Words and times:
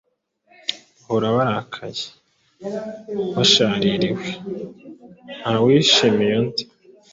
Bahora 0.99 1.27
barakaye, 1.37 2.03
bashaririwe, 3.35 4.27
nta 5.37 5.53
wishimiye 5.63 6.33
undi. 6.41 6.63